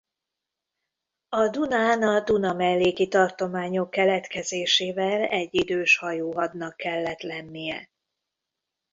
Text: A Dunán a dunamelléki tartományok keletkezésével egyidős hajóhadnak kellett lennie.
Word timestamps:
A 1.29 1.47
Dunán 1.49 2.03
a 2.03 2.19
dunamelléki 2.19 3.07
tartományok 3.07 3.89
keletkezésével 3.89 5.21
egyidős 5.21 5.97
hajóhadnak 5.97 6.75
kellett 6.75 7.21
lennie. 7.21 7.89